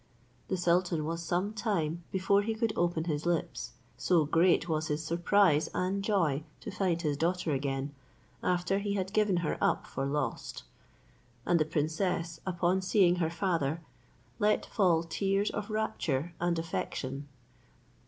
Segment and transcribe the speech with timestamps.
[0.47, 5.05] The sultan was some time before he could open his lips, so great was his
[5.05, 7.93] surprise and joy to find his daughter again,
[8.41, 10.63] after he had given her up for lost;
[11.45, 13.81] and the princess, upon seeing her father,
[14.39, 17.27] let fall tears of rapture and affection.